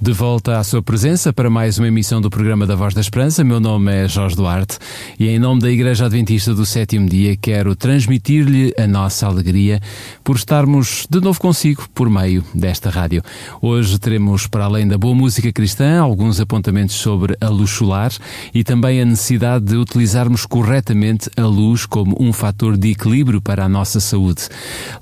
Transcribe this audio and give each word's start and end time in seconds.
De 0.00 0.12
volta 0.12 0.60
à 0.60 0.62
sua 0.62 0.80
presença 0.80 1.32
para 1.32 1.50
mais 1.50 1.76
uma 1.76 1.88
emissão 1.88 2.20
do 2.20 2.30
programa 2.30 2.64
da 2.64 2.76
Voz 2.76 2.94
da 2.94 3.00
Esperança. 3.00 3.42
Meu 3.42 3.58
nome 3.58 3.92
é 3.92 4.06
Jorge 4.06 4.36
Duarte 4.36 4.78
e, 5.18 5.26
em 5.26 5.40
nome 5.40 5.60
da 5.60 5.68
Igreja 5.68 6.06
Adventista 6.06 6.54
do 6.54 6.64
Sétimo 6.64 7.08
Dia, 7.08 7.36
quero 7.36 7.74
transmitir-lhe 7.74 8.72
a 8.78 8.86
nossa 8.86 9.26
alegria 9.26 9.80
por 10.22 10.36
estarmos 10.36 11.04
de 11.10 11.20
novo 11.20 11.40
consigo 11.40 11.88
por 11.92 12.08
meio 12.08 12.44
desta 12.54 12.90
rádio. 12.90 13.24
Hoje 13.60 13.98
teremos, 13.98 14.46
para 14.46 14.66
além 14.66 14.86
da 14.86 14.96
boa 14.96 15.16
música 15.16 15.52
cristã, 15.52 16.00
alguns 16.00 16.38
apontamentos 16.38 16.94
sobre 16.94 17.36
a 17.40 17.48
luz 17.48 17.70
solar 17.70 18.12
e 18.54 18.62
também 18.62 19.00
a 19.00 19.04
necessidade 19.04 19.64
de 19.64 19.76
utilizarmos 19.76 20.46
corretamente 20.46 21.28
a 21.36 21.42
luz 21.42 21.86
como 21.86 22.16
um 22.20 22.32
fator 22.32 22.76
de 22.76 22.92
equilíbrio 22.92 23.42
para 23.42 23.64
a 23.64 23.68
nossa 23.68 23.98
saúde. 23.98 24.48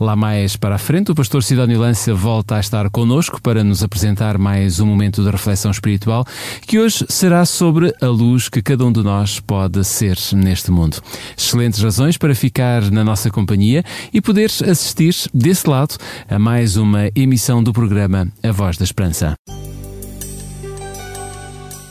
Lá 0.01 0.16
mais 0.16 0.57
para 0.57 0.77
a 0.77 0.79
frente, 0.79 1.10
o 1.10 1.15
pastor 1.15 1.45
Sidónio 1.45 1.80
Lância 1.80 2.15
volta 2.15 2.57
a 2.57 2.60
estar 2.60 2.88
connosco 2.88 3.43
para 3.43 3.63
nos 3.63 3.83
apresentar 3.83 4.38
mais 4.38 4.80
um 4.80 4.87
momento 4.97 5.23
de 5.23 5.31
reflexão 5.31 5.71
espiritual, 5.71 6.27
que 6.63 6.79
hoje 6.79 7.05
será 7.09 7.45
sobre 7.45 7.95
a 8.01 8.07
luz 8.07 8.49
que 8.49 8.63
cada 8.63 8.85
um 8.85 8.91
de 8.91 9.03
nós 9.03 9.39
pode 9.39 9.85
ser 9.85 10.19
neste 10.33 10.71
mundo. 10.71 10.97
Excelentes 11.37 11.81
razões 11.83 12.17
para 12.17 12.35
ficar 12.35 12.91
na 12.91 13.05
nossa 13.05 13.31
companhia 13.31 13.85
e 14.13 14.21
poder 14.23 14.51
assistir 14.69 15.15
desse 15.35 15.69
lado 15.69 15.97
a 16.29 16.38
mais 16.38 16.77
uma 16.77 17.11
emissão 17.15 17.63
do 17.63 17.73
programa 17.73 18.27
A 18.43 18.51
Voz 18.51 18.79
da 18.79 18.85
Esperança. 18.85 19.35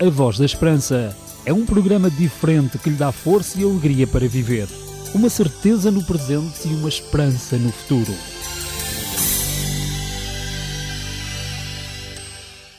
A 0.01 0.09
Voz 0.09 0.39
da 0.39 0.45
Esperança 0.45 1.15
é 1.45 1.53
um 1.53 1.65
programa 1.65 2.09
diferente 2.09 2.79
que 2.79 2.89
lhe 2.89 2.95
dá 2.95 3.11
força 3.11 3.61
e 3.61 3.63
alegria 3.63 4.07
para 4.07 4.27
viver, 4.27 4.67
uma 5.13 5.29
certeza 5.29 5.91
no 5.91 6.03
presente 6.03 6.67
e 6.67 6.73
uma 6.73 6.89
esperança 6.89 7.55
no 7.57 7.71
futuro. 7.71 8.13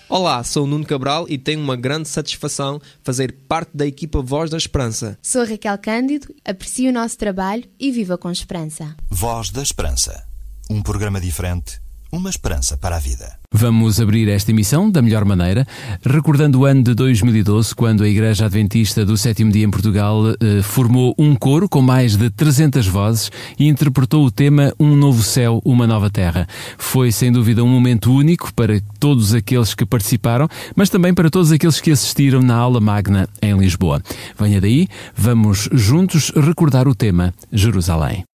Olá, 0.09 0.45
sou 0.45 0.63
o 0.63 0.67
Nuno 0.69 0.87
Cabral 0.87 1.27
e 1.29 1.37
tenho 1.37 1.61
uma 1.61 1.75
grande 1.75 2.09
satisfação 2.09 2.81
fazer 3.03 3.33
parte 3.49 3.71
da 3.75 3.85
equipa 3.85 4.23
Voz 4.23 4.49
da 4.49 4.57
Esperança. 4.57 5.19
Sou 5.21 5.43
a 5.43 5.45
Raquel 5.45 5.77
Cândido, 5.79 6.33
aprecio 6.45 6.91
o 6.91 6.93
nosso 6.93 7.19
trabalho 7.19 7.65
e 7.79 7.91
viva 7.91 8.17
com 8.17 8.31
esperança. 8.31 8.95
Voz 9.11 9.51
da 9.51 9.61
Esperança. 9.61 10.25
Um 10.71 10.81
programa 10.81 11.21
diferente, 11.21 11.81
uma 12.17 12.31
esperança 12.31 12.77
para 12.77 12.97
a 12.97 12.99
vida. 12.99 13.39
Vamos 13.53 14.01
abrir 14.01 14.29
esta 14.29 14.51
emissão 14.51 14.91
da 14.91 15.01
melhor 15.01 15.25
maneira, 15.25 15.67
recordando 16.05 16.61
o 16.61 16.65
ano 16.65 16.83
de 16.83 16.95
2012, 16.95 17.75
quando 17.75 18.03
a 18.03 18.09
Igreja 18.09 18.47
Adventista 18.47 19.05
do 19.05 19.17
Sétimo 19.17 19.53
Dia 19.53 19.65
em 19.65 19.71
Portugal 19.71 20.23
eh, 20.41 20.63
formou 20.63 21.15
um 21.19 21.35
coro 21.35 21.69
com 21.69 21.81
mais 21.81 22.17
de 22.17 22.29
300 22.29 22.87
vozes 22.87 23.31
e 23.59 23.69
interpretou 23.69 24.25
o 24.25 24.31
tema 24.31 24.73
Um 24.79 24.97
Novo 24.97 25.23
Céu, 25.23 25.61
Uma 25.65 25.87
Nova 25.87 26.11
Terra. 26.11 26.47
Foi, 26.77 27.13
sem 27.13 27.31
dúvida, 27.31 27.63
um 27.63 27.69
momento 27.69 28.13
único 28.13 28.53
para 28.53 28.81
todos 28.99 29.33
aqueles 29.33 29.75
que 29.75 29.87
participaram, 29.87 30.49
mas 30.75 30.91
também 30.91 31.15
para 31.15 31.31
todos 31.31 31.53
aqueles 31.53 31.81
que 31.81 31.91
assistiram 31.91 32.43
na 32.43 32.57
aula 32.57 32.81
magna 32.81 33.29
em 33.41 33.57
Lisboa. 33.57 34.03
Venha 34.39 34.61
daí, 34.61 34.89
vamos 35.15 35.69
juntos 35.73 36.31
recordar 36.35 36.89
o 36.89 36.95
tema 36.95 37.33
Jerusalém. 37.53 38.25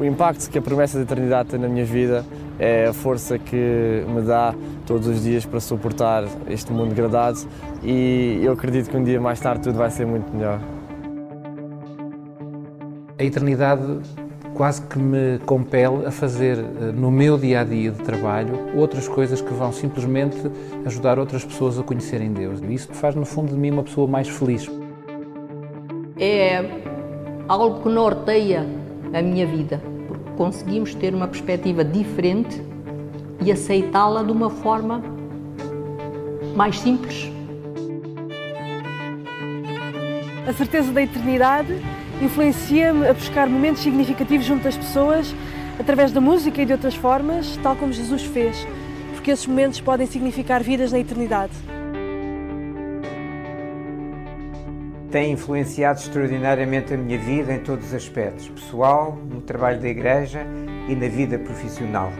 O 0.00 0.04
impacto 0.06 0.48
que 0.48 0.56
a 0.56 0.62
promessa 0.62 0.96
da 0.96 1.04
eternidade 1.04 1.50
tem 1.50 1.60
na 1.60 1.68
minha 1.68 1.84
vida 1.84 2.24
é 2.58 2.86
a 2.86 2.92
força 2.94 3.38
que 3.38 4.02
me 4.08 4.22
dá 4.22 4.54
todos 4.86 5.06
os 5.06 5.22
dias 5.22 5.44
para 5.44 5.60
suportar 5.60 6.24
este 6.48 6.72
mundo 6.72 6.94
degradado 6.94 7.40
e 7.84 8.40
eu 8.42 8.54
acredito 8.54 8.88
que 8.88 8.96
um 8.96 9.04
dia 9.04 9.20
mais 9.20 9.38
tarde 9.40 9.64
tudo 9.64 9.76
vai 9.76 9.90
ser 9.90 10.06
muito 10.06 10.34
melhor. 10.34 10.58
A 13.18 13.22
eternidade 13.22 14.00
quase 14.54 14.80
que 14.86 14.98
me 14.98 15.38
compele 15.44 16.06
a 16.06 16.10
fazer 16.10 16.56
no 16.94 17.10
meu 17.10 17.36
dia 17.36 17.60
a 17.60 17.64
dia 17.64 17.90
de 17.90 18.02
trabalho 18.02 18.58
outras 18.74 19.06
coisas 19.06 19.42
que 19.42 19.52
vão 19.52 19.70
simplesmente 19.70 20.38
ajudar 20.86 21.18
outras 21.18 21.44
pessoas 21.44 21.78
a 21.78 21.82
conhecerem 21.82 22.32
Deus. 22.32 22.58
E 22.62 22.72
isso 22.72 22.88
faz, 22.94 23.14
no 23.14 23.26
fundo, 23.26 23.52
de 23.52 23.58
mim 23.58 23.70
uma 23.70 23.82
pessoa 23.82 24.06
mais 24.06 24.28
feliz. 24.28 24.66
É 26.18 26.64
algo 27.46 27.82
que 27.82 27.88
norteia 27.90 28.79
a 29.12 29.22
minha 29.22 29.46
vida, 29.46 29.82
porque 30.08 30.30
conseguimos 30.36 30.94
ter 30.94 31.14
uma 31.14 31.26
perspectiva 31.26 31.84
diferente 31.84 32.62
e 33.42 33.50
aceitá-la 33.50 34.22
de 34.22 34.32
uma 34.32 34.50
forma 34.50 35.02
mais 36.54 36.78
simples. 36.78 37.30
A 40.46 40.52
certeza 40.52 40.92
da 40.92 41.02
eternidade 41.02 41.74
influencia-me 42.20 43.08
a 43.08 43.14
buscar 43.14 43.48
momentos 43.48 43.82
significativos 43.82 44.46
junto 44.46 44.64
das 44.64 44.76
pessoas 44.76 45.34
através 45.78 46.12
da 46.12 46.20
música 46.20 46.60
e 46.60 46.66
de 46.66 46.72
outras 46.72 46.94
formas, 46.94 47.58
tal 47.62 47.74
como 47.76 47.92
Jesus 47.92 48.22
fez, 48.24 48.66
porque 49.14 49.30
esses 49.30 49.46
momentos 49.46 49.80
podem 49.80 50.06
significar 50.06 50.62
vidas 50.62 50.92
na 50.92 50.98
eternidade. 50.98 51.52
Tem 55.10 55.32
influenciado 55.32 55.98
extraordinariamente 55.98 56.94
a 56.94 56.96
minha 56.96 57.18
vida 57.18 57.52
em 57.52 57.58
todos 57.58 57.88
os 57.88 57.94
aspectos, 57.94 58.48
pessoal, 58.48 59.18
no 59.28 59.40
trabalho 59.40 59.80
da 59.80 59.88
igreja 59.88 60.46
e 60.88 60.94
na 60.94 61.08
vida 61.08 61.38
profissional. 61.38 62.12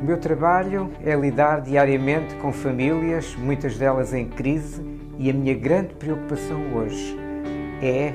O 0.00 0.04
meu 0.04 0.16
trabalho 0.18 0.92
é 1.04 1.16
lidar 1.16 1.62
diariamente 1.62 2.34
com 2.36 2.52
famílias, 2.52 3.34
muitas 3.34 3.76
delas 3.76 4.12
em 4.12 4.28
crise, 4.28 4.84
e 5.18 5.30
a 5.30 5.32
minha 5.32 5.54
grande 5.54 5.94
preocupação 5.94 6.74
hoje 6.74 7.16
é 7.82 8.12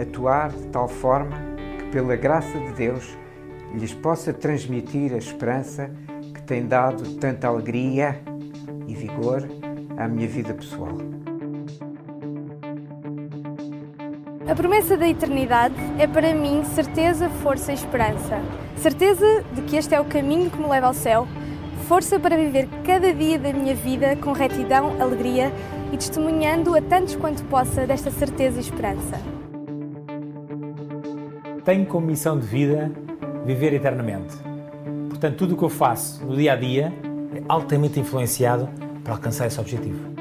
atuar 0.00 0.50
de 0.50 0.66
tal 0.66 0.88
forma 0.88 1.36
que, 1.78 1.86
pela 1.92 2.16
graça 2.16 2.58
de 2.58 2.72
Deus, 2.72 3.16
lhes 3.74 3.94
possa 3.94 4.32
transmitir 4.32 5.14
a 5.14 5.18
esperança 5.18 5.90
que 6.34 6.42
tem 6.42 6.66
dado 6.66 7.16
tanta 7.16 7.46
alegria 7.46 8.20
e 8.86 8.94
vigor 8.94 9.48
à 9.96 10.08
minha 10.08 10.28
vida 10.28 10.52
pessoal. 10.52 11.21
A 14.52 14.54
promessa 14.54 14.98
da 14.98 15.08
eternidade 15.08 15.74
é 15.98 16.06
para 16.06 16.34
mim 16.34 16.62
certeza, 16.62 17.30
força 17.42 17.72
e 17.72 17.74
esperança. 17.74 18.38
Certeza 18.76 19.42
de 19.50 19.62
que 19.62 19.76
este 19.76 19.94
é 19.94 19.98
o 19.98 20.04
caminho 20.04 20.50
que 20.50 20.58
me 20.58 20.68
leva 20.68 20.88
ao 20.88 20.92
céu. 20.92 21.26
Força 21.88 22.20
para 22.20 22.36
viver 22.36 22.68
cada 22.84 23.14
dia 23.14 23.38
da 23.38 23.50
minha 23.50 23.74
vida 23.74 24.14
com 24.14 24.32
retidão, 24.32 25.00
alegria 25.00 25.50
e 25.90 25.96
testemunhando 25.96 26.76
a 26.76 26.82
tantos 26.82 27.16
quanto 27.16 27.42
possa 27.44 27.86
desta 27.86 28.10
certeza 28.10 28.58
e 28.58 28.60
esperança. 28.60 29.18
Tenho 31.64 31.86
como 31.86 32.08
missão 32.08 32.38
de 32.38 32.46
vida 32.46 32.92
viver 33.46 33.72
eternamente. 33.72 34.36
Portanto, 35.08 35.34
tudo 35.34 35.54
o 35.54 35.56
que 35.56 35.64
eu 35.64 35.70
faço 35.70 36.26
no 36.26 36.36
dia 36.36 36.52
a 36.52 36.56
dia 36.56 36.92
é 37.34 37.42
altamente 37.48 37.98
influenciado 37.98 38.68
para 39.02 39.14
alcançar 39.14 39.46
esse 39.46 39.58
objetivo. 39.58 40.11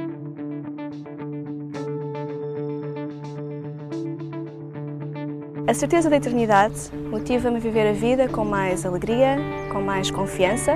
A 5.71 5.73
certeza 5.73 6.09
da 6.09 6.17
eternidade 6.17 6.91
motiva-me 7.09 7.55
a 7.55 7.59
viver 7.61 7.87
a 7.87 7.93
vida 7.93 8.27
com 8.27 8.43
mais 8.43 8.85
alegria, 8.85 9.37
com 9.71 9.81
mais 9.81 10.11
confiança, 10.11 10.73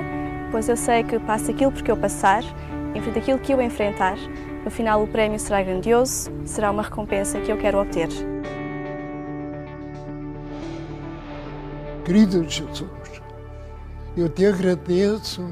pois 0.50 0.70
eu 0.70 0.76
sei 0.76 1.04
que 1.04 1.18
passo 1.18 1.50
aquilo 1.50 1.70
porque 1.70 1.90
eu 1.90 1.98
passar, 1.98 2.42
em 2.94 3.02
frente 3.02 3.18
àquilo 3.18 3.38
que 3.38 3.52
eu 3.52 3.60
enfrentar, 3.60 4.16
no 4.64 4.70
final 4.70 5.02
o 5.02 5.06
prémio 5.06 5.38
será 5.38 5.62
grandioso, 5.62 6.32
será 6.46 6.70
uma 6.70 6.82
recompensa 6.82 7.38
que 7.40 7.52
eu 7.52 7.58
quero 7.58 7.78
obter. 7.78 8.08
Querido 12.02 12.48
Jesus, 12.48 12.86
eu 14.16 14.30
te 14.30 14.46
agradeço 14.46 15.46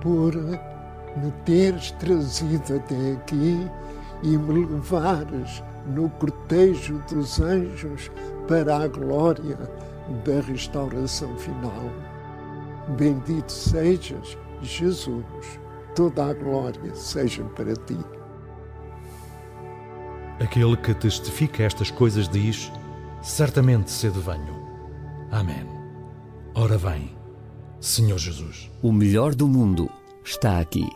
por 0.00 0.34
me 0.34 1.30
teres 1.44 1.90
trazido 1.90 2.76
até 2.76 3.12
aqui 3.12 3.70
e 4.22 4.38
me 4.38 4.64
levares 4.64 5.62
no 5.86 6.08
cortejo 6.10 7.02
dos 7.10 7.40
anjos 7.40 8.10
para 8.48 8.78
a 8.78 8.88
glória 8.88 9.58
da 10.24 10.40
restauração 10.40 11.36
final. 11.36 11.90
Bendito 12.96 13.50
sejas, 13.50 14.36
Jesus, 14.60 15.60
toda 15.94 16.26
a 16.26 16.34
glória 16.34 16.94
seja 16.94 17.44
para 17.44 17.74
ti. 17.74 17.98
Aquele 20.40 20.76
que 20.76 20.94
testifica 20.94 21.62
estas 21.62 21.90
coisas 21.90 22.28
diz: 22.28 22.72
Certamente 23.22 23.90
cedo 23.90 24.20
venho. 24.20 24.60
Amém. 25.30 25.66
Ora 26.54 26.76
vem, 26.76 27.16
Senhor 27.80 28.18
Jesus. 28.18 28.70
O 28.82 28.92
melhor 28.92 29.34
do 29.34 29.46
mundo 29.46 29.88
está 30.24 30.58
aqui. 30.58 30.86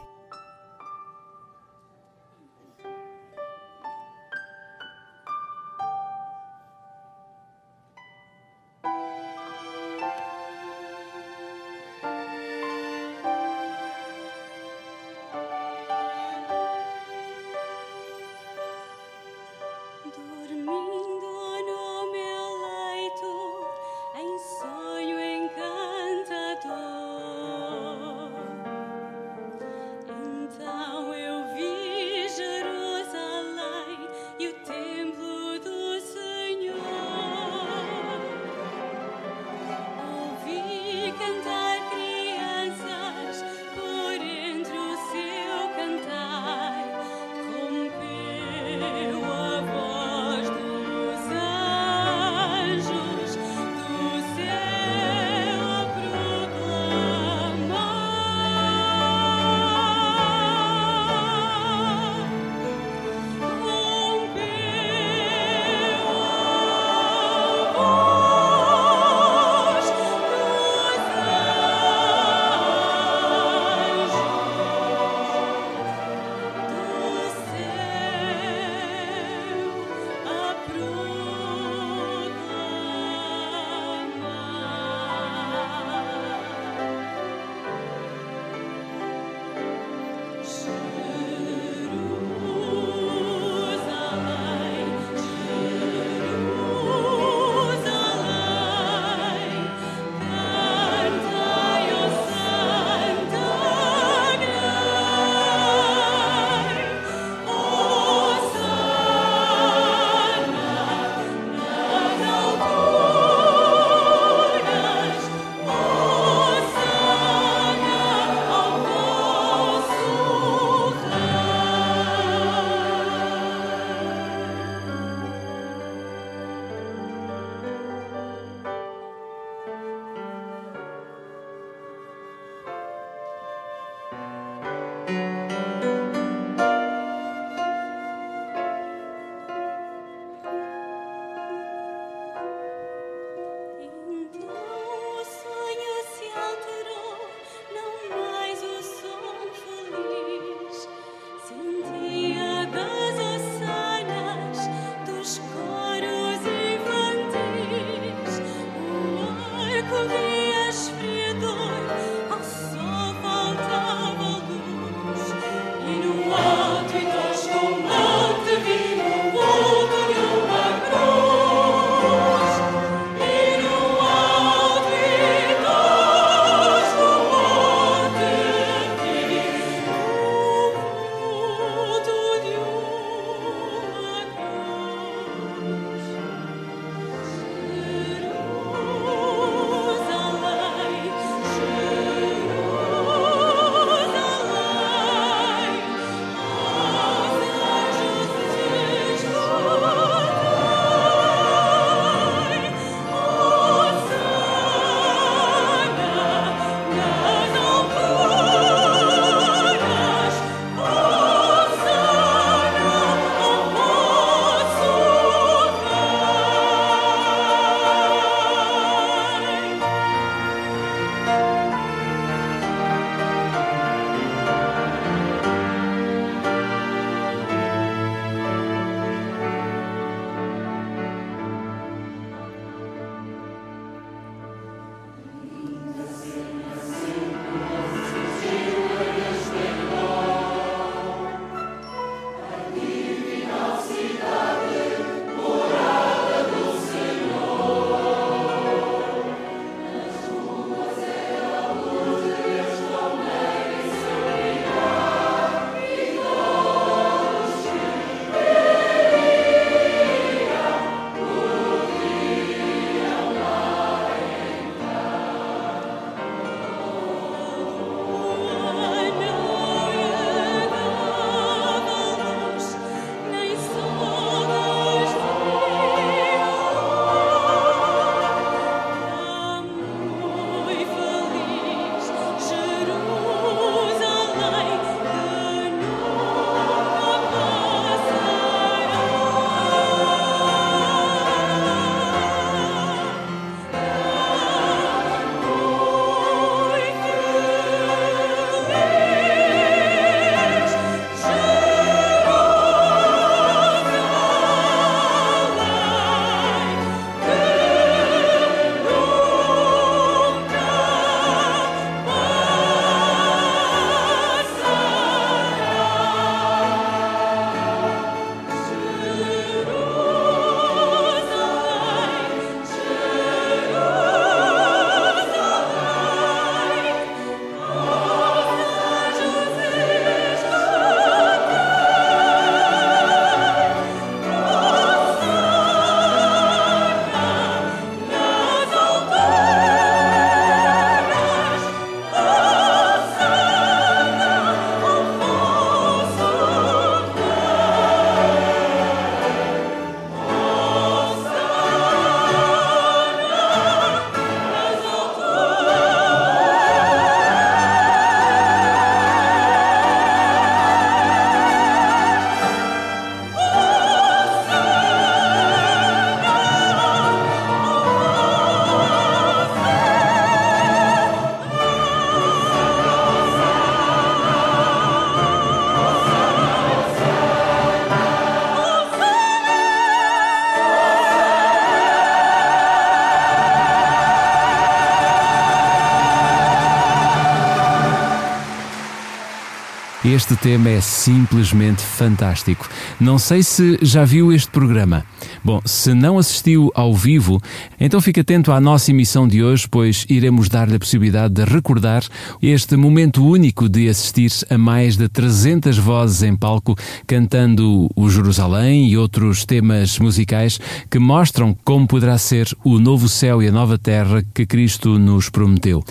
Este 390.06 390.36
tema 390.36 390.68
é 390.68 390.80
simplesmente 390.80 391.82
fantástico. 391.82 392.68
Não 393.00 393.18
sei 393.18 393.42
se 393.42 393.76
já 393.82 394.04
viu 394.04 394.32
este 394.32 394.48
programa. 394.48 395.04
Bom, 395.42 395.60
se 395.64 395.92
não 395.94 396.16
assistiu 396.16 396.70
ao 396.76 396.94
vivo, 396.94 397.42
então 397.80 398.00
fique 398.00 398.20
atento 398.20 398.52
à 398.52 398.60
nossa 398.60 398.92
emissão 398.92 399.26
de 399.26 399.42
hoje, 399.42 399.66
pois 399.68 400.06
iremos 400.08 400.48
dar-lhe 400.48 400.76
a 400.76 400.78
possibilidade 400.78 401.34
de 401.34 401.44
recordar 401.44 402.04
este 402.40 402.76
momento 402.76 403.26
único 403.26 403.68
de 403.68 403.88
assistir 403.88 404.30
a 404.48 404.56
mais 404.56 404.96
de 404.96 405.08
300 405.08 405.76
vozes 405.76 406.22
em 406.22 406.36
palco 406.36 406.76
cantando 407.04 407.90
o 407.96 408.08
Jerusalém 408.08 408.88
e 408.88 408.96
outros 408.96 409.44
temas 409.44 409.98
musicais 409.98 410.60
que 410.88 411.00
mostram 411.00 411.52
como 411.64 411.84
poderá 411.84 412.16
ser 412.16 412.46
o 412.62 412.78
novo 412.78 413.08
céu 413.08 413.42
e 413.42 413.48
a 413.48 413.52
nova 413.52 413.76
terra 413.76 414.24
que 414.32 414.46
Cristo 414.46 415.00
nos 415.00 415.28
prometeu. 415.28 415.82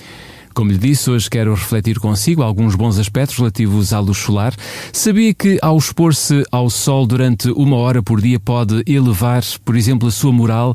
Como 0.55 0.71
lhe 0.71 0.77
disse, 0.77 1.11
hoje 1.11 1.29
quero 1.29 1.53
refletir 1.53 1.99
consigo 1.99 2.41
alguns 2.41 2.75
bons 2.75 2.97
aspectos 2.97 3.37
relativos 3.37 3.91
à 3.91 3.99
luz 3.99 4.19
solar. 4.19 4.53
Sabia 4.93 5.33
que 5.33 5.59
ao 5.61 5.77
expor-se 5.77 6.45
ao 6.49 6.69
sol 6.69 7.05
durante 7.05 7.49
uma 7.49 7.75
hora 7.75 8.01
por 8.01 8.21
dia 8.21 8.39
pode 8.39 8.81
elevar, 8.87 9.43
por 9.65 9.75
exemplo, 9.75 10.07
a 10.07 10.11
sua 10.11 10.31
moral 10.31 10.73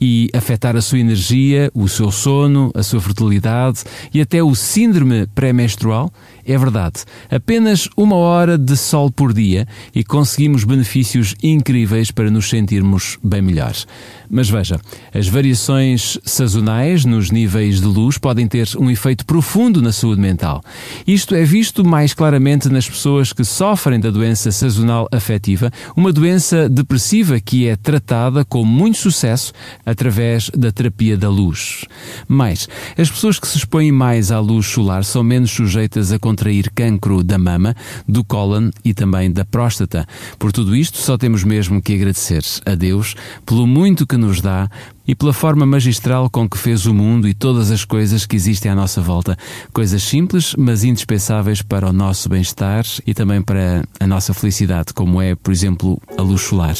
e 0.00 0.28
afetar 0.34 0.74
a 0.74 0.82
sua 0.82 0.98
energia, 0.98 1.70
o 1.72 1.88
seu 1.88 2.10
sono, 2.10 2.72
a 2.74 2.82
sua 2.82 3.00
fertilidade 3.00 3.84
e 4.12 4.20
até 4.20 4.42
o 4.42 4.52
síndrome 4.52 5.28
pré-menstrual? 5.28 6.12
É 6.44 6.58
verdade. 6.58 7.04
Apenas 7.30 7.88
uma 7.96 8.16
hora 8.16 8.58
de 8.58 8.76
sol 8.76 9.12
por 9.12 9.32
dia 9.32 9.68
e 9.94 10.02
conseguimos 10.02 10.64
benefícios 10.64 11.36
incríveis 11.40 12.10
para 12.10 12.32
nos 12.32 12.48
sentirmos 12.48 13.16
bem 13.22 13.42
melhores. 13.42 13.86
Mas 14.28 14.50
veja, 14.50 14.80
as 15.14 15.28
variações 15.28 16.18
sazonais 16.24 17.04
nos 17.04 17.30
níveis 17.30 17.80
de 17.80 17.86
luz 17.86 18.18
podem 18.18 18.48
ter 18.48 18.68
um 18.76 18.90
efeito 18.90 19.19
profundo 19.24 19.82
na 19.82 19.92
saúde 19.92 20.20
mental. 20.20 20.62
Isto 21.06 21.34
é 21.34 21.44
visto 21.44 21.84
mais 21.84 22.14
claramente 22.14 22.68
nas 22.68 22.88
pessoas 22.88 23.32
que 23.32 23.44
sofrem 23.44 24.00
da 24.00 24.10
doença 24.10 24.52
sazonal 24.52 25.08
afetiva, 25.12 25.70
uma 25.96 26.12
doença 26.12 26.68
depressiva 26.68 27.40
que 27.40 27.66
é 27.66 27.76
tratada 27.76 28.44
com 28.44 28.64
muito 28.64 28.98
sucesso 28.98 29.52
através 29.84 30.50
da 30.50 30.72
terapia 30.72 31.16
da 31.16 31.28
luz. 31.28 31.84
Mais, 32.28 32.68
as 32.96 33.10
pessoas 33.10 33.38
que 33.38 33.48
se 33.48 33.58
expõem 33.58 33.92
mais 33.92 34.30
à 34.30 34.40
luz 34.40 34.66
solar 34.66 35.04
são 35.04 35.22
menos 35.22 35.50
sujeitas 35.50 36.12
a 36.12 36.18
contrair 36.18 36.70
cancro 36.74 37.22
da 37.22 37.38
mama, 37.38 37.74
do 38.08 38.24
cólon 38.24 38.70
e 38.84 38.94
também 38.94 39.30
da 39.30 39.44
próstata. 39.44 40.06
Por 40.38 40.52
tudo 40.52 40.76
isto, 40.76 40.98
só 40.98 41.16
temos 41.16 41.44
mesmo 41.44 41.82
que 41.82 41.94
agradecer 41.94 42.42
a 42.64 42.74
Deus 42.74 43.14
pelo 43.44 43.66
muito 43.66 44.06
que 44.06 44.16
nos 44.16 44.40
dá 44.40 44.68
e 45.06 45.14
pela 45.14 45.32
forma 45.32 45.66
magistral 45.66 46.28
com 46.30 46.48
que 46.48 46.58
fez 46.58 46.86
o 46.86 46.94
mundo 46.94 47.28
e 47.28 47.34
todas 47.34 47.70
as 47.70 47.84
coisas 47.84 48.26
que 48.26 48.36
existem 48.36 48.70
à 48.70 48.74
nossa 48.74 49.00
volta. 49.00 49.36
Coisas 49.72 50.02
simples, 50.02 50.54
mas 50.56 50.84
indispensáveis 50.84 51.62
para 51.62 51.88
o 51.88 51.92
nosso 51.92 52.28
bem-estar 52.28 52.84
e 53.06 53.14
também 53.14 53.42
para 53.42 53.84
a 53.98 54.06
nossa 54.06 54.32
felicidade, 54.32 54.92
como 54.92 55.20
é, 55.20 55.34
por 55.34 55.52
exemplo, 55.52 56.00
a 56.16 56.22
luz 56.22 56.42
solar. 56.42 56.74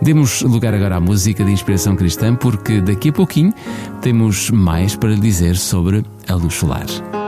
Demos 0.00 0.42
lugar 0.42 0.74
agora 0.74 0.96
à 0.96 1.00
música 1.00 1.44
de 1.44 1.52
inspiração 1.52 1.96
cristã, 1.96 2.34
porque 2.34 2.80
daqui 2.80 3.10
a 3.10 3.12
pouquinho 3.12 3.52
temos 4.00 4.50
mais 4.50 4.96
para 4.96 5.14
dizer 5.14 5.56
sobre 5.56 6.04
a 6.28 6.34
luz 6.34 6.54
solar. 6.54 7.21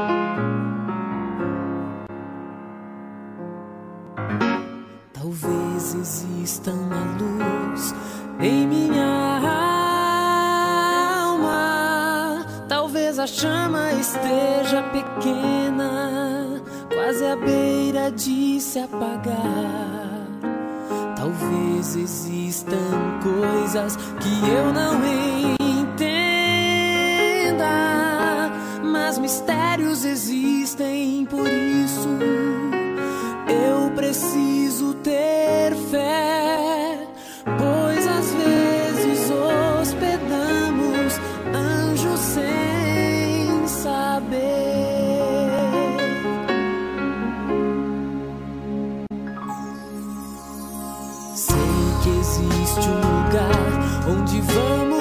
Existe 52.24 52.88
um 52.88 52.94
lugar 52.94 54.08
onde 54.08 54.40
vamos 54.40 54.93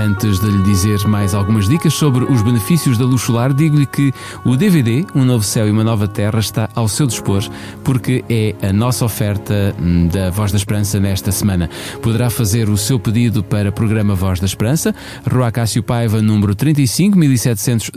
Antes 0.00 0.40
de 0.40 0.50
lhe 0.50 0.62
dizer 0.62 1.06
mais 1.06 1.34
algumas 1.34 1.68
dicas 1.68 1.92
sobre 1.92 2.24
os 2.24 2.40
benefícios 2.40 2.96
da 2.96 3.04
luz 3.04 3.20
solar, 3.20 3.52
digo-lhe 3.52 3.84
que 3.84 4.10
o 4.46 4.56
DVD 4.56 5.04
Um 5.14 5.26
Novo 5.26 5.44
Céu 5.44 5.68
e 5.68 5.70
uma 5.70 5.84
Nova 5.84 6.08
Terra 6.08 6.38
está 6.38 6.70
ao 6.74 6.88
seu 6.88 7.06
dispor, 7.06 7.46
porque 7.84 8.24
é 8.26 8.54
a 8.66 8.72
nossa 8.72 9.04
oferta 9.04 9.76
hum, 9.78 10.08
da 10.08 10.30
Voz 10.30 10.52
da 10.52 10.56
Esperança 10.56 10.98
nesta 10.98 11.30
semana. 11.30 11.68
Poderá 12.00 12.30
fazer 12.30 12.70
o 12.70 12.78
seu 12.78 12.98
pedido 12.98 13.44
para 13.44 13.70
programa 13.70 14.14
Voz 14.14 14.40
da 14.40 14.46
Esperança, 14.46 14.94
Rua 15.30 15.52
Cássio 15.52 15.82
Paiva, 15.82 16.22
número 16.22 16.54
35 16.54 17.18
1700 17.18 17.90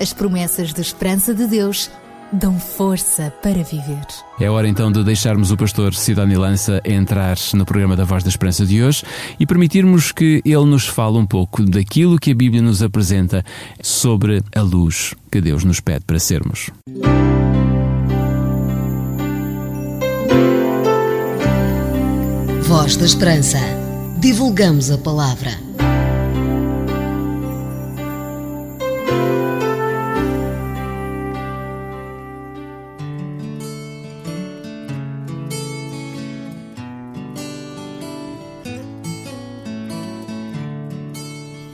As 0.00 0.14
promessas 0.14 0.72
de 0.72 0.80
esperança 0.80 1.34
de 1.34 1.46
Deus 1.46 1.90
dão 2.32 2.58
força 2.58 3.32
para 3.42 3.62
viver. 3.62 4.06
É 4.40 4.48
hora 4.48 4.68
então 4.68 4.92
de 4.92 5.02
deixarmos 5.02 5.50
o 5.50 5.56
pastor 5.56 5.94
Sidónio 5.94 6.40
Lança 6.40 6.80
entrar 6.84 7.36
no 7.54 7.64
programa 7.64 7.96
da 7.96 8.04
Voz 8.04 8.22
da 8.22 8.28
Esperança 8.28 8.64
de 8.64 8.82
hoje 8.82 9.04
e 9.38 9.46
permitirmos 9.46 10.12
que 10.12 10.42
ele 10.44 10.64
nos 10.64 10.86
fale 10.86 11.16
um 11.16 11.26
pouco 11.26 11.62
daquilo 11.64 12.18
que 12.18 12.32
a 12.32 12.34
Bíblia 12.34 12.62
nos 12.62 12.82
apresenta 12.82 13.44
sobre 13.82 14.42
a 14.54 14.62
luz 14.62 15.14
que 15.30 15.40
Deus 15.40 15.64
nos 15.64 15.80
pede 15.80 16.04
para 16.04 16.18
sermos. 16.18 16.70
Voz 22.62 22.96
da 22.96 23.06
Esperança. 23.06 23.58
Divulgamos 24.20 24.90
a 24.90 24.98
palavra. 24.98 25.68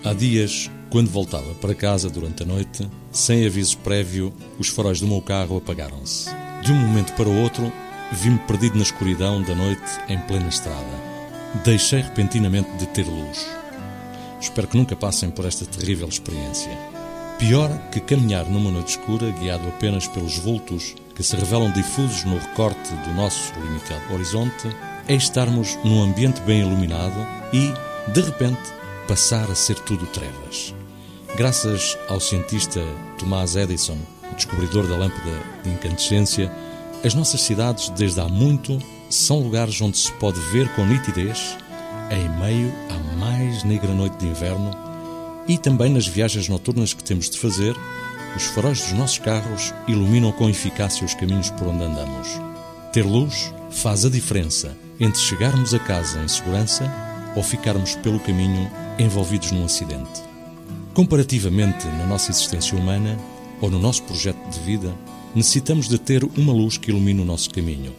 Há 0.05 0.13
dias, 0.13 0.71
quando 0.91 1.09
voltava 1.09 1.55
para 1.55 1.75
casa 1.75 2.11
durante 2.11 2.43
a 2.43 2.47
noite, 2.47 2.87
sem 3.11 3.47
aviso 3.47 3.79
prévio, 3.79 4.35
os 4.59 4.69
faróis 4.69 5.01
do 5.01 5.07
meu 5.09 5.23
carro 5.23 5.57
apagaram-se. 5.57 6.29
De 6.63 6.73
um 6.73 6.75
momento 6.75 7.15
para 7.15 7.27
o 7.27 7.41
outro, 7.41 7.73
vi-me 8.13 8.39
perdido 8.41 8.77
na 8.77 8.83
escuridão 8.83 9.43
da 9.43 9.55
noite 9.55 9.81
em 10.07 10.19
plena 10.19 10.49
estrada. 10.49 10.85
Deixei 11.65 12.03
repentinamente 12.03 12.71
de 12.77 12.87
ter 12.89 13.07
luz. 13.07 13.47
Espero 14.39 14.69
que 14.69 14.77
nunca 14.77 14.95
passem 14.95 15.31
por 15.31 15.47
esta 15.47 15.65
terrível 15.65 16.07
experiência. 16.07 16.71
Pior 17.39 17.71
que 17.91 17.99
caminhar 17.99 18.45
numa 18.45 18.71
noite 18.71 18.99
escura 18.99 19.31
guiado 19.31 19.67
apenas 19.69 20.07
pelos 20.07 20.37
vultos 20.37 20.95
que 21.15 21.23
se 21.23 21.35
revelam 21.35 21.73
difusos 21.73 22.25
no 22.25 22.37
recorte 22.37 22.93
do 23.07 23.15
nosso 23.15 23.55
limitado 23.59 24.13
horizonte 24.13 24.69
é 25.09 25.15
estarmos 25.15 25.79
num 25.83 26.03
ambiente 26.03 26.43
bem 26.43 26.61
iluminado 26.61 27.27
e, 27.55 27.73
de 28.13 28.21
repente, 28.21 28.84
passar 29.07 29.51
a 29.51 29.55
ser 29.55 29.79
tudo 29.81 30.07
trevas. 30.07 30.75
Graças 31.37 31.99
ao 32.09 32.21
cientista 32.21 32.81
Thomas 33.19 33.57
Edison, 33.57 33.99
descobridor 34.37 34.87
da 34.87 34.97
lâmpada 34.97 35.43
de 35.63 35.71
incandescência, 35.71 36.51
as 37.05 37.15
nossas 37.15 37.43
cidades, 37.43 37.89
desde 37.91 38.21
há 38.21 38.29
muito, 38.29 38.79
são 39.11 39.41
lugares 39.41 39.81
onde 39.81 39.99
se 39.99 40.13
pode 40.13 40.41
ver 40.53 40.69
com 40.75 40.87
nitidez, 40.87 41.57
em 42.11 42.29
meio 42.41 42.73
à 42.91 43.17
mais 43.17 43.63
negra 43.65 43.93
noite 43.93 44.17
de 44.17 44.27
inverno, 44.27 44.71
e 45.47 45.59
também 45.59 45.91
nas 45.91 46.07
viagens 46.07 46.49
noturnas 46.49 46.95
que 46.95 47.05
temos 47.05 47.29
de 47.29 47.39
fazer, 47.39 47.77
os 48.37 48.45
faróis 48.45 48.81
dos 48.81 48.93
nossos 48.93 49.19
carros 49.19 49.75
iluminam 49.87 50.33
com 50.33 50.49
eficácia 50.49 51.05
os 51.05 51.15
caminhos 51.15 51.51
por 51.51 51.69
onde 51.69 51.85
andamos. 51.85 52.29
Ter 52.93 53.05
luz 53.05 53.53
faz 53.71 54.05
a 54.05 54.11
diferença 54.11 54.77
entre 54.99 55.21
chegarmos 55.21 55.75
a 55.75 55.79
casa 55.79 56.21
em 56.21 56.29
segurança 56.29 57.04
ou 57.37 57.43
ficarmos 57.43 57.95
pelo 57.97 58.21
caminho 58.21 58.71
envolvidos 58.99 59.51
num 59.51 59.65
acidente. 59.65 60.23
Comparativamente 60.93 61.87
na 61.87 62.07
nossa 62.07 62.31
existência 62.31 62.79
humana 62.79 63.19
ou 63.61 63.71
no 63.71 63.79
nosso 63.79 64.03
projeto 64.05 64.49
de 64.49 64.61
vida, 64.61 64.95
necessitamos 65.35 65.89
de 65.89 65.99
ter 65.99 66.25
uma 66.37 66.53
luz 66.53 66.79
que 66.79 66.91
ilumine 66.91 67.21
o 67.21 67.25
nosso 67.25 67.51
caminho. 67.51 67.93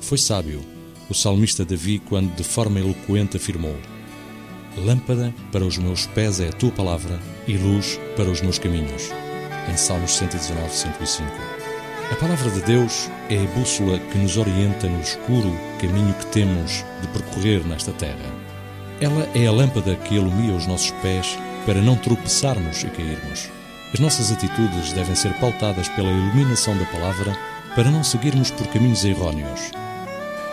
Foi 0.00 0.18
sábio 0.18 0.60
o 1.08 1.14
salmista 1.14 1.64
Davi 1.64 2.00
quando 2.00 2.34
de 2.34 2.44
forma 2.44 2.80
eloquente 2.80 3.36
afirmou: 3.36 3.76
Lâmpada 4.76 5.34
para 5.52 5.64
os 5.64 5.78
meus 5.78 6.06
pés 6.06 6.40
é 6.40 6.48
a 6.48 6.52
tua 6.52 6.70
palavra 6.70 7.20
e 7.46 7.56
luz 7.56 7.98
para 8.16 8.30
os 8.30 8.40
meus 8.40 8.58
caminhos. 8.58 9.10
Em 9.70 9.76
Salmos 9.76 10.12
119, 10.12 10.70
105. 10.70 11.28
A 12.12 12.14
palavra 12.16 12.50
de 12.50 12.60
Deus 12.62 13.10
é 13.28 13.36
a 13.36 13.58
bússola 13.58 13.98
que 13.98 14.18
nos 14.18 14.36
orienta 14.36 14.88
no 14.88 15.00
escuro 15.00 15.50
caminho 15.80 16.14
que 16.14 16.26
temos 16.26 16.84
de 17.00 17.08
percorrer 17.08 17.66
nesta 17.66 17.90
terra. 17.92 18.35
Ela 19.00 19.28
é 19.34 19.46
a 19.46 19.52
lâmpada 19.52 19.94
que 19.94 20.14
ilumina 20.14 20.54
os 20.54 20.66
nossos 20.66 20.90
pés 21.02 21.38
para 21.66 21.80
não 21.82 21.96
tropeçarmos 21.96 22.82
e 22.82 22.86
cairmos. 22.86 23.50
As 23.92 24.00
nossas 24.00 24.32
atitudes 24.32 24.92
devem 24.92 25.14
ser 25.14 25.32
pautadas 25.34 25.88
pela 25.90 26.10
iluminação 26.10 26.76
da 26.76 26.84
palavra 26.86 27.36
para 27.74 27.90
não 27.90 28.02
seguirmos 28.02 28.50
por 28.50 28.66
caminhos 28.68 29.04
errôneos. 29.04 29.70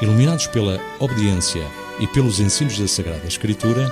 Iluminados 0.01 0.47
pela 0.47 0.79
obediência 0.99 1.65
e 1.99 2.07
pelos 2.07 2.39
ensinos 2.39 2.77
da 2.77 2.87
Sagrada 2.87 3.25
Escritura, 3.25 3.89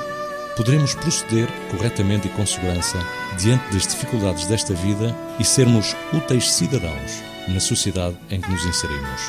poderemos 0.58 0.94
proceder 0.96 1.48
corretamente 1.70 2.28
e 2.28 2.32
com 2.32 2.46
segurança 2.46 3.00
diante 3.38 3.72
das 3.72 3.88
dificuldades 3.88 4.48
desta 4.48 4.74
vida 4.74 5.16
e 5.40 5.46
sermos 5.46 5.96
úteis 6.14 6.52
cidadãos 6.52 7.24
na 7.48 7.60
sociedade 7.60 8.18
em 8.30 8.42
que 8.42 8.52
nos 8.52 8.66
inserimos. 8.66 9.22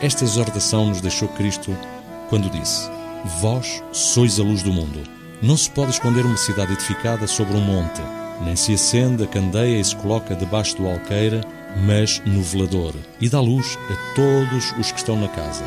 Esta 0.00 0.24
exortação 0.24 0.86
nos 0.86 1.00
deixou 1.00 1.28
Cristo 1.28 1.76
quando 2.28 2.50
disse: 2.50 2.90
Vós 3.24 3.82
sois 3.90 4.38
a 4.38 4.42
luz 4.42 4.62
do 4.62 4.72
mundo. 4.72 5.02
Não 5.40 5.56
se 5.56 5.70
pode 5.70 5.92
esconder 5.92 6.26
uma 6.26 6.36
cidade 6.36 6.74
edificada 6.74 7.26
sobre 7.26 7.56
um 7.56 7.60
monte, 7.60 8.02
nem 8.42 8.54
se 8.54 8.74
acende 8.74 9.24
a 9.24 9.26
candeia 9.26 9.80
e 9.80 9.84
se 9.84 9.96
coloca 9.96 10.34
debaixo 10.34 10.76
do 10.76 10.86
alqueire, 10.86 11.40
mas 11.86 12.20
no 12.26 12.42
velador, 12.42 12.94
e 13.20 13.28
dá 13.28 13.40
luz 13.40 13.78
a 13.90 14.14
todos 14.14 14.72
os 14.78 14.92
que 14.92 14.98
estão 14.98 15.18
na 15.18 15.28
casa. 15.28 15.64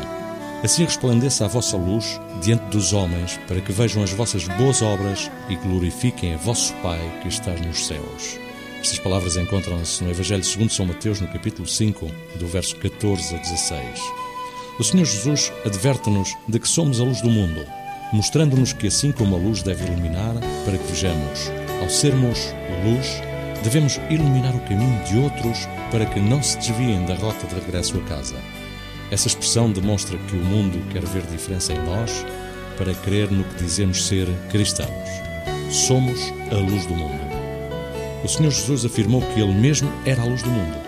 Assim 0.62 0.84
resplandeça 0.84 1.44
a 1.44 1.48
vossa 1.48 1.76
luz 1.76 2.20
diante 2.40 2.64
dos 2.66 2.92
homens, 2.92 3.38
para 3.48 3.60
que 3.60 3.72
vejam 3.72 4.02
as 4.02 4.12
vossas 4.12 4.46
boas 4.46 4.80
obras 4.80 5.30
e 5.48 5.56
glorifiquem 5.56 6.34
a 6.34 6.36
vosso 6.36 6.72
Pai 6.74 7.00
que 7.22 7.28
está 7.28 7.52
nos 7.52 7.86
céus. 7.86 8.38
Estas 8.80 9.00
palavras 9.00 9.36
encontram-se 9.36 10.04
no 10.04 10.10
Evangelho 10.10 10.44
segundo 10.44 10.72
São 10.72 10.86
Mateus, 10.86 11.20
no 11.20 11.26
capítulo 11.28 11.66
5, 11.66 12.08
do 12.38 12.46
verso 12.46 12.76
14 12.76 13.34
a 13.34 13.38
16. 13.38 14.27
O 14.78 14.84
Senhor 14.84 15.04
Jesus 15.04 15.52
adverte-nos 15.66 16.36
de 16.46 16.60
que 16.60 16.68
somos 16.68 17.00
a 17.00 17.04
luz 17.04 17.20
do 17.20 17.28
mundo, 17.28 17.66
mostrando-nos 18.12 18.72
que 18.72 18.86
assim 18.86 19.10
como 19.10 19.34
a 19.34 19.38
luz 19.38 19.60
deve 19.60 19.84
iluminar, 19.84 20.34
para 20.64 20.78
que 20.78 20.92
vejamos, 20.92 21.50
ao 21.82 21.90
sermos 21.90 22.54
luz, 22.84 23.20
devemos 23.64 24.00
iluminar 24.08 24.54
o 24.54 24.60
caminho 24.60 25.02
de 25.04 25.18
outros 25.18 25.66
para 25.90 26.06
que 26.06 26.20
não 26.20 26.40
se 26.40 26.56
desviem 26.58 27.04
da 27.06 27.16
rota 27.16 27.44
de 27.48 27.56
regresso 27.56 27.96
a 27.96 28.00
casa. 28.08 28.36
Essa 29.10 29.26
expressão 29.26 29.72
demonstra 29.72 30.16
que 30.16 30.36
o 30.36 30.44
mundo 30.44 30.80
quer 30.92 31.04
ver 31.04 31.22
diferença 31.22 31.72
em 31.72 31.84
nós 31.84 32.24
para 32.76 32.94
crer 32.94 33.30
no 33.32 33.42
que 33.42 33.64
dizemos 33.64 34.06
ser 34.06 34.28
cristãos. 34.48 35.08
Somos 35.72 36.20
a 36.52 36.54
luz 36.54 36.86
do 36.86 36.94
mundo. 36.94 37.20
O 38.22 38.28
Senhor 38.28 38.50
Jesus 38.50 38.84
afirmou 38.84 39.22
que 39.22 39.40
Ele 39.40 39.54
mesmo 39.54 39.90
era 40.06 40.22
a 40.22 40.24
luz 40.24 40.42
do 40.42 40.50
mundo 40.50 40.78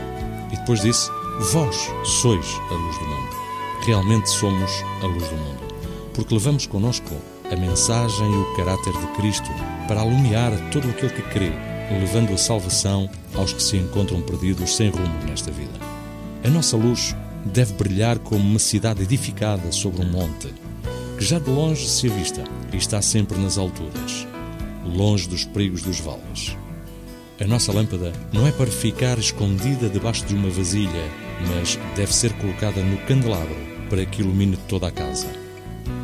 e 0.52 0.56
depois 0.56 0.82
disse: 0.82 1.10
Vós 1.52 1.76
sois 2.04 2.46
a 2.70 2.74
luz 2.74 2.98
do 2.98 3.04
mundo. 3.04 3.39
Realmente 3.86 4.28
somos 4.28 4.70
a 5.02 5.06
luz 5.06 5.26
do 5.28 5.36
mundo, 5.36 5.74
porque 6.12 6.34
levamos 6.34 6.66
conosco 6.66 7.14
a 7.50 7.56
mensagem 7.56 8.30
e 8.30 8.36
o 8.36 8.56
caráter 8.56 8.92
de 8.92 9.06
Cristo 9.16 9.50
para 9.88 10.00
alumiar 10.00 10.52
todo 10.70 10.88
aquele 10.88 11.12
que 11.12 11.22
crê, 11.22 11.50
levando 11.98 12.32
a 12.32 12.38
salvação 12.38 13.08
aos 13.34 13.52
que 13.52 13.62
se 13.62 13.78
encontram 13.78 14.20
perdidos 14.20 14.76
sem 14.76 14.90
rumo 14.90 15.24
nesta 15.26 15.50
vida. 15.50 15.72
A 16.44 16.48
nossa 16.48 16.76
luz 16.76 17.16
deve 17.44 17.72
brilhar 17.72 18.18
como 18.18 18.40
uma 18.40 18.58
cidade 18.58 19.02
edificada 19.02 19.72
sobre 19.72 20.04
um 20.04 20.10
monte, 20.10 20.52
que 21.16 21.24
já 21.24 21.38
de 21.38 21.50
longe 21.50 21.88
se 21.88 22.08
avista 22.08 22.44
e 22.72 22.76
está 22.76 23.00
sempre 23.00 23.38
nas 23.38 23.56
alturas, 23.56 24.26
longe 24.84 25.26
dos 25.26 25.44
perigos 25.44 25.82
dos 25.82 25.98
vales. 26.00 26.56
A 27.40 27.46
nossa 27.46 27.72
lâmpada 27.72 28.12
não 28.32 28.46
é 28.46 28.52
para 28.52 28.70
ficar 28.70 29.18
escondida 29.18 29.88
debaixo 29.88 30.26
de 30.26 30.34
uma 30.34 30.50
vasilha, 30.50 31.10
mas 31.48 31.78
deve 31.96 32.14
ser 32.14 32.32
colocada 32.34 32.82
no 32.82 32.98
candelabro 33.06 33.56
para 33.88 34.04
que 34.06 34.22
ilumine 34.22 34.56
toda 34.68 34.88
a 34.88 34.90
casa. 34.90 35.26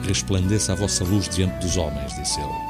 Resplandeça 0.07 0.73
a 0.73 0.77
vossa 0.77 1.05
luz 1.05 1.29
diante 1.29 1.59
dos 1.65 1.77
homens, 1.77 2.15
disse 2.15 2.41
ele. 2.41 2.67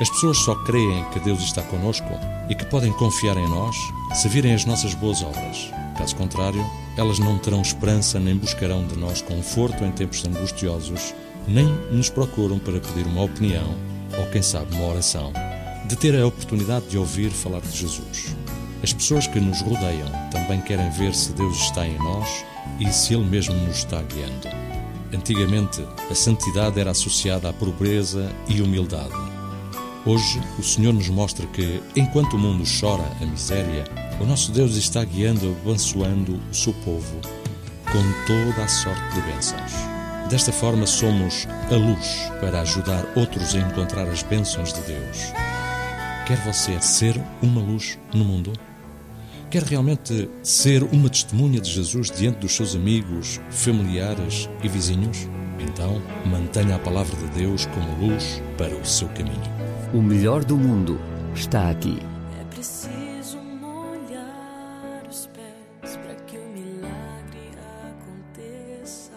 As 0.00 0.10
pessoas 0.10 0.38
só 0.38 0.54
creem 0.64 1.04
que 1.12 1.20
Deus 1.20 1.40
está 1.42 1.62
conosco 1.62 2.08
e 2.48 2.54
que 2.54 2.64
podem 2.66 2.92
confiar 2.92 3.36
em 3.36 3.48
nós 3.48 3.76
se 4.14 4.28
virem 4.28 4.52
as 4.52 4.64
nossas 4.64 4.92
boas 4.94 5.22
obras. 5.22 5.70
Caso 5.96 6.16
contrário, 6.16 6.64
elas 6.96 7.18
não 7.18 7.38
terão 7.38 7.62
esperança 7.62 8.18
nem 8.18 8.36
buscarão 8.36 8.86
de 8.86 8.96
nós 8.96 9.22
conforto 9.22 9.84
em 9.84 9.92
tempos 9.92 10.24
angustiosos, 10.24 11.14
nem 11.46 11.66
nos 11.92 12.10
procuram 12.10 12.58
para 12.58 12.80
pedir 12.80 13.06
uma 13.06 13.22
opinião 13.22 13.74
ou, 14.18 14.26
quem 14.30 14.42
sabe, 14.42 14.74
uma 14.74 14.88
oração, 14.88 15.32
de 15.86 15.96
ter 15.96 16.18
a 16.18 16.26
oportunidade 16.26 16.86
de 16.86 16.98
ouvir 16.98 17.30
falar 17.30 17.60
de 17.60 17.76
Jesus. 17.76 18.34
As 18.84 18.92
pessoas 18.92 19.26
que 19.26 19.40
nos 19.40 19.62
rodeiam 19.62 20.06
também 20.30 20.60
querem 20.60 20.90
ver 20.90 21.14
se 21.14 21.32
Deus 21.32 21.56
está 21.56 21.88
em 21.88 21.96
nós 21.96 22.44
e 22.78 22.92
se 22.92 23.14
Ele 23.14 23.24
mesmo 23.24 23.54
nos 23.54 23.78
está 23.78 24.02
guiando. 24.02 24.46
Antigamente, 25.10 25.82
a 26.10 26.14
santidade 26.14 26.78
era 26.78 26.90
associada 26.90 27.48
à 27.48 27.52
pobreza 27.54 28.30
e 28.46 28.60
humildade. 28.60 29.14
Hoje, 30.04 30.38
o 30.58 30.62
Senhor 30.62 30.92
nos 30.92 31.08
mostra 31.08 31.46
que, 31.46 31.82
enquanto 31.96 32.34
o 32.34 32.38
mundo 32.38 32.62
chora 32.78 33.10
a 33.22 33.24
miséria, 33.24 33.84
o 34.20 34.26
nosso 34.26 34.52
Deus 34.52 34.76
está 34.76 35.02
guiando 35.02 35.46
e 35.46 35.56
abençoando 35.66 36.38
o 36.50 36.54
seu 36.54 36.74
povo 36.84 37.22
com 37.90 38.26
toda 38.26 38.64
a 38.64 38.68
sorte 38.68 39.14
de 39.14 39.22
bênçãos. 39.22 39.72
Desta 40.28 40.52
forma, 40.52 40.86
somos 40.86 41.48
a 41.72 41.74
luz 41.74 42.30
para 42.38 42.60
ajudar 42.60 43.06
outros 43.16 43.54
a 43.54 43.60
encontrar 43.60 44.06
as 44.08 44.22
bênçãos 44.22 44.74
de 44.74 44.80
Deus. 44.82 45.32
Quer 46.26 46.36
você 46.44 46.78
ser 46.82 47.18
uma 47.40 47.62
luz 47.62 47.98
no 48.12 48.26
mundo? 48.26 48.52
Quer 49.54 49.62
realmente 49.62 50.28
ser 50.42 50.82
uma 50.82 51.08
testemunha 51.08 51.60
de 51.60 51.70
Jesus 51.70 52.10
diante 52.10 52.40
dos 52.40 52.56
seus 52.56 52.74
amigos, 52.74 53.40
familiares 53.50 54.50
e 54.64 54.68
vizinhos? 54.68 55.28
Então, 55.60 56.02
mantenha 56.26 56.74
a 56.74 56.78
palavra 56.80 57.14
de 57.16 57.38
Deus 57.38 57.64
como 57.66 58.04
luz 58.04 58.42
para 58.58 58.74
o 58.74 58.84
seu 58.84 59.06
caminho. 59.10 59.40
O 59.94 60.02
melhor 60.02 60.44
do 60.44 60.56
mundo 60.56 60.98
está 61.36 61.70
aqui. 61.70 62.00
É 62.40 62.44
preciso 62.52 63.38
molhar 63.38 65.04
os 65.08 65.26
pés 65.26 65.98
para 65.98 66.16
que 66.26 66.36
o 66.36 66.48
milagre 66.48 67.50
aconteça 67.92 69.12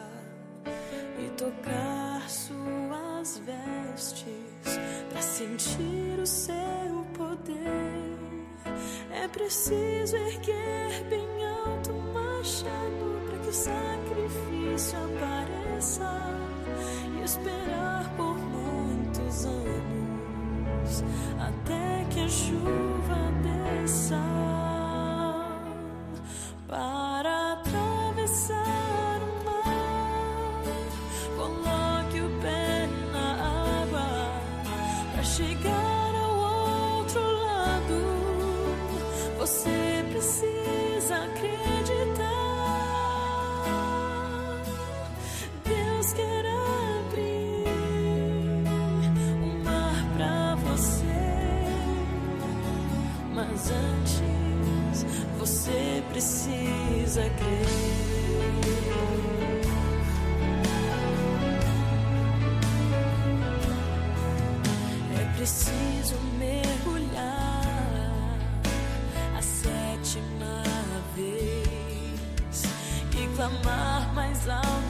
e 1.18 1.30
tocar 1.32 2.30
suas 2.30 3.42
vestes 3.44 4.80
para 5.10 5.20
sentir 5.20 5.97
preciso 9.38 10.18
erguer 10.18 11.04
bem 11.10 11.46
alto 11.46 11.92
o 11.92 12.14
machado 12.14 13.22
para 13.28 13.38
que 13.38 13.50
o 13.50 13.54
sacrifício 13.54 14.98
apareça 14.98 16.12
e 17.16 17.24
esperar 17.24 18.12
por 18.18 18.36
muitos 18.36 19.46
anos 19.46 21.04
até 21.40 22.04
que 22.10 22.22
a 22.22 22.28
chuva 22.28 23.32
desça 23.44 24.57
crer. 57.22 57.68
É 65.20 65.38
preciso 65.38 66.16
mergulhar 66.40 67.58
a 69.38 69.42
sétima 69.42 70.64
vez 71.16 72.64
e 73.20 73.28
clamar 73.36 74.14
mais 74.14 74.48
alto 74.48 74.87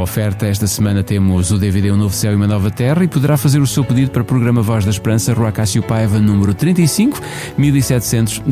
Oferta, 0.00 0.46
esta 0.46 0.66
semana 0.66 1.02
temos 1.02 1.50
o 1.50 1.58
DVD 1.58 1.90
Um 1.90 1.96
Novo 1.96 2.14
Céu 2.14 2.32
e 2.32 2.36
Uma 2.36 2.46
Nova 2.46 2.70
Terra 2.70 3.02
e 3.02 3.08
poderá 3.08 3.36
fazer 3.36 3.58
o 3.58 3.66
seu 3.66 3.84
pedido 3.84 4.12
para 4.12 4.22
o 4.22 4.24
programa 4.24 4.62
Voz 4.62 4.84
da 4.84 4.90
Esperança, 4.90 5.32
Rua 5.32 5.50
Cássio 5.50 5.82
Paiva, 5.82 6.20
número 6.20 6.54
35, 6.54 7.20
1700 7.56 8.42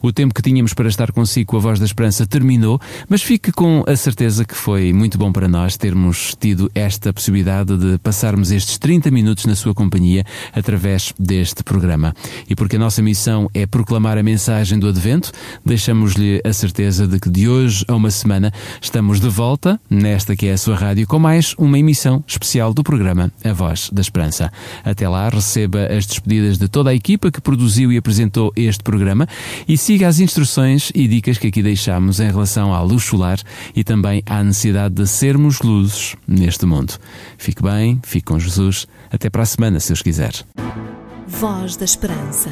O 0.07 0.13
tempo 0.13 0.33
que 0.33 0.41
tínhamos 0.41 0.73
para 0.73 0.87
estar 0.87 1.11
consigo 1.11 1.47
com 1.51 1.57
a 1.57 1.59
Voz 1.59 1.79
da 1.79 1.85
Esperança 1.85 2.25
terminou, 2.25 2.79
mas 3.09 3.21
fique 3.21 3.51
com 3.51 3.83
a 3.85 3.93
certeza 3.93 4.45
que 4.45 4.55
foi 4.55 4.93
muito 4.93 5.17
bom 5.17 5.33
para 5.33 5.49
nós 5.49 5.75
termos 5.75 6.33
tido 6.39 6.71
esta 6.73 7.11
possibilidade 7.11 7.75
de 7.75 7.97
passarmos 7.97 8.49
estes 8.49 8.77
30 8.77 9.11
minutos 9.11 9.45
na 9.45 9.53
sua 9.53 9.73
companhia 9.73 10.23
através 10.53 11.13
deste 11.19 11.61
programa. 11.61 12.15
E 12.49 12.55
porque 12.55 12.77
a 12.77 12.79
nossa 12.79 13.01
missão 13.01 13.49
é 13.53 13.65
proclamar 13.65 14.17
a 14.17 14.23
mensagem 14.23 14.79
do 14.79 14.87
Advento, 14.87 15.29
deixamos-lhe 15.65 16.41
a 16.41 16.53
certeza 16.53 17.05
de 17.05 17.19
que 17.19 17.29
de 17.29 17.49
hoje 17.49 17.83
a 17.85 17.93
uma 17.93 18.09
semana 18.09 18.53
estamos 18.81 19.19
de 19.19 19.27
volta, 19.27 19.77
nesta 19.89 20.37
que 20.37 20.47
é 20.47 20.53
a 20.53 20.57
sua 20.57 20.77
rádio, 20.77 21.05
com 21.05 21.19
mais 21.19 21.53
uma 21.57 21.77
emissão 21.77 22.23
especial 22.25 22.73
do 22.73 22.81
programa 22.81 23.29
A 23.43 23.51
Voz 23.51 23.89
da 23.91 23.99
Esperança. 23.99 24.53
Até 24.85 25.09
lá, 25.09 25.27
receba 25.27 25.85
as 25.87 26.05
despedidas 26.05 26.57
de 26.57 26.69
toda 26.69 26.91
a 26.91 26.95
equipa 26.95 27.29
que 27.29 27.41
produziu 27.41 27.91
e 27.91 27.97
apresentou 27.97 28.53
este 28.55 28.81
programa 28.85 29.27
e 29.67 29.77
siga 29.77 29.96
as 30.03 30.19
instruções 30.19 30.91
e 30.93 31.07
dicas 31.07 31.37
que 31.37 31.47
aqui 31.47 31.63
deixamos 31.63 32.19
em 32.19 32.27
relação 32.27 32.73
à 32.73 32.81
luz 32.81 33.03
solar 33.03 33.39
e 33.75 33.83
também 33.83 34.21
à 34.25 34.43
necessidade 34.43 34.95
de 34.95 35.07
sermos 35.07 35.61
luzes 35.61 36.15
neste 36.27 36.65
mundo. 36.65 36.93
Fique 37.37 37.63
bem, 37.63 37.99
fique 38.03 38.25
com 38.25 38.39
Jesus. 38.39 38.87
Até 39.11 39.29
para 39.29 39.43
a 39.43 39.45
semana, 39.45 39.79
se 39.79 39.93
os 39.93 40.01
quiser. 40.01 40.33
Voz 41.27 41.75
da 41.75 41.85
Esperança. 41.85 42.49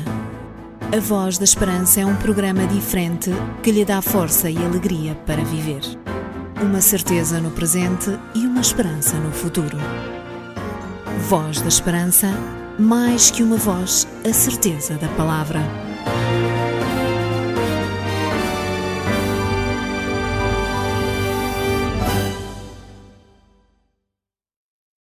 A 0.95 0.99
Voz 0.99 1.37
da 1.37 1.43
Esperança 1.43 2.01
é 2.01 2.05
um 2.05 2.15
programa 2.15 2.65
diferente 2.67 3.31
que 3.63 3.71
lhe 3.71 3.83
dá 3.83 4.01
força 4.01 4.49
e 4.49 4.57
alegria 4.57 5.15
para 5.25 5.43
viver. 5.43 5.81
Uma 6.61 6.79
certeza 6.79 7.39
no 7.41 7.51
presente 7.51 8.17
e 8.33 8.45
uma 8.45 8.61
esperança 8.61 9.17
no 9.17 9.31
futuro. 9.31 9.77
Voz 11.27 11.59
da 11.59 11.67
Esperança, 11.67 12.33
mais 12.79 13.29
que 13.29 13.43
uma 13.43 13.57
voz, 13.57 14.07
a 14.23 14.31
certeza 14.31 14.95
da 14.95 15.07
palavra. 15.09 15.84